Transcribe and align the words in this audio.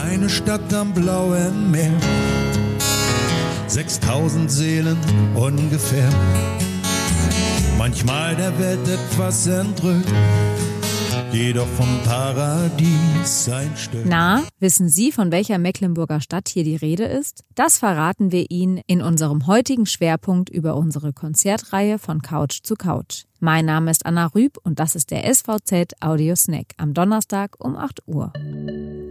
Kleine 0.00 0.30
Stadt 0.30 0.72
am 0.72 0.94
blauen 0.94 1.70
Meer. 1.70 1.92
6000 3.66 4.50
Seelen 4.50 4.96
ungefähr. 5.34 6.08
Manchmal 7.76 8.34
der 8.34 8.58
Welt 8.58 8.88
etwas 8.88 9.46
entrückt 9.46 10.08
jedoch 11.32 11.66
vom 11.66 11.86
Paradies 12.04 13.48
ein 13.48 13.76
Stück. 13.76 14.04
Na, 14.04 14.42
wissen 14.58 14.88
Sie, 14.88 15.12
von 15.12 15.30
welcher 15.30 15.58
Mecklenburger 15.58 16.20
Stadt 16.20 16.48
hier 16.48 16.64
die 16.64 16.76
Rede 16.76 17.04
ist? 17.04 17.44
Das 17.54 17.78
verraten 17.78 18.32
wir 18.32 18.50
Ihnen 18.50 18.80
in 18.86 19.00
unserem 19.00 19.46
heutigen 19.46 19.86
Schwerpunkt 19.86 20.50
über 20.50 20.76
unsere 20.76 21.12
Konzertreihe 21.12 21.98
von 21.98 22.22
Couch 22.22 22.60
zu 22.62 22.74
Couch. 22.74 23.24
Mein 23.38 23.64
Name 23.64 23.90
ist 23.90 24.06
Anna 24.06 24.26
Rüb 24.26 24.58
und 24.62 24.80
das 24.80 24.96
ist 24.96 25.10
der 25.10 25.32
SVZ 25.32 25.94
Audio 26.00 26.34
Snack 26.34 26.74
am 26.78 26.94
Donnerstag 26.94 27.54
um 27.58 27.76
8 27.76 28.02
Uhr. 28.06 28.32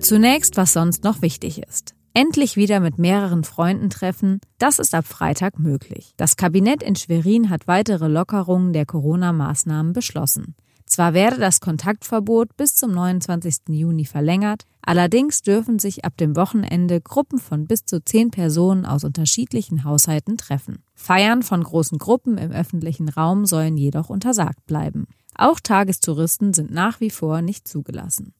Zunächst, 0.00 0.56
was 0.56 0.72
sonst 0.72 1.04
noch 1.04 1.20
wichtig 1.22 1.62
ist. 1.62 1.94
Endlich 2.14 2.56
wieder 2.56 2.80
mit 2.80 2.98
mehreren 2.98 3.44
Freunden 3.44 3.90
treffen, 3.90 4.40
das 4.58 4.78
ist 4.78 4.94
ab 4.94 5.06
Freitag 5.06 5.58
möglich. 5.58 6.14
Das 6.16 6.36
Kabinett 6.36 6.82
in 6.82 6.96
Schwerin 6.96 7.50
hat 7.50 7.68
weitere 7.68 8.08
Lockerungen 8.08 8.72
der 8.72 8.86
Corona-Maßnahmen 8.86 9.92
beschlossen. 9.92 10.56
Zwar 10.86 11.14
werde 11.14 11.38
das 11.38 11.60
Kontaktverbot 11.60 12.56
bis 12.56 12.74
zum 12.74 12.90
29. 12.90 13.68
Juni 13.68 14.06
verlängert, 14.06 14.64
allerdings 14.82 15.42
dürfen 15.42 15.78
sich 15.78 16.04
ab 16.04 16.16
dem 16.16 16.34
Wochenende 16.34 17.00
Gruppen 17.00 17.38
von 17.38 17.68
bis 17.68 17.84
zu 17.84 18.02
zehn 18.02 18.32
Personen 18.32 18.86
aus 18.86 19.04
unterschiedlichen 19.04 19.84
Haushalten 19.84 20.36
treffen. 20.36 20.82
Feiern 20.96 21.44
von 21.44 21.62
großen 21.62 21.98
Gruppen 21.98 22.38
im 22.38 22.50
öffentlichen 22.50 23.08
Raum 23.08 23.46
sollen 23.46 23.76
jedoch 23.76 24.10
untersagt 24.10 24.66
bleiben. 24.66 25.06
Auch 25.36 25.60
Tagestouristen 25.60 26.54
sind 26.54 26.72
nach 26.72 27.00
wie 27.00 27.10
vor 27.10 27.40
nicht 27.40 27.68
zugelassen. 27.68 28.34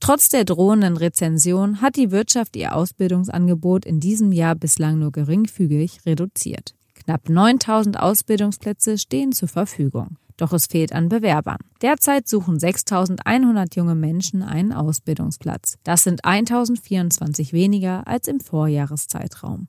Trotz 0.00 0.28
der 0.28 0.44
drohenden 0.44 0.96
Rezension 0.96 1.80
hat 1.80 1.96
die 1.96 2.10
Wirtschaft 2.10 2.56
ihr 2.56 2.74
Ausbildungsangebot 2.74 3.84
in 3.84 4.00
diesem 4.00 4.32
Jahr 4.32 4.54
bislang 4.54 4.98
nur 4.98 5.10
geringfügig 5.10 6.00
reduziert. 6.06 6.74
Knapp 6.94 7.28
9000 7.28 7.98
Ausbildungsplätze 7.98 8.98
stehen 8.98 9.32
zur 9.32 9.48
Verfügung. 9.48 10.16
Doch 10.36 10.52
es 10.52 10.66
fehlt 10.66 10.92
an 10.92 11.08
Bewerbern. 11.08 11.58
Derzeit 11.80 12.28
suchen 12.28 12.58
6100 12.58 13.74
junge 13.74 13.94
Menschen 13.94 14.42
einen 14.42 14.72
Ausbildungsplatz. 14.72 15.76
Das 15.82 16.04
sind 16.04 16.24
1024 16.24 17.52
weniger 17.52 18.06
als 18.06 18.28
im 18.28 18.40
Vorjahreszeitraum. 18.40 19.68